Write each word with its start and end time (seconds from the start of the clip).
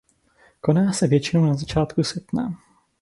Koná 0.61 0.93
se 0.93 1.07
většinou 1.07 1.45
na 1.45 1.53
začátku 1.53 2.03
srpna. 2.03 2.53